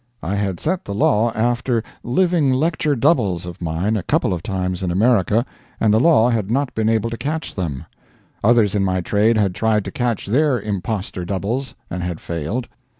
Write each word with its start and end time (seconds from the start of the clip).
I 0.23 0.33
had 0.35 0.59
set 0.59 0.83
the 0.83 0.95
law 0.95 1.31
after 1.33 1.83
living 2.01 2.51
lecture 2.51 2.95
doubles 2.95 3.45
of 3.45 3.61
mine 3.61 3.95
a 3.95 4.01
couple 4.01 4.33
of 4.33 4.41
times 4.41 4.81
in 4.81 4.89
America, 4.89 5.45
and 5.79 5.93
the 5.93 5.99
law 5.99 6.29
had 6.31 6.49
not 6.49 6.73
been 6.73 6.89
able 6.89 7.11
to 7.11 7.17
catch 7.17 7.53
them; 7.53 7.85
others 8.43 8.73
in 8.73 8.83
my 8.83 9.01
trade 9.01 9.37
had 9.37 9.53
tried 9.53 9.85
to 9.85 9.91
catch 9.91 10.25
their 10.25 10.59
impostor 10.59 11.23
doubles 11.23 11.75
and 11.91 12.01
had 12.01 12.19
failed. 12.19 12.67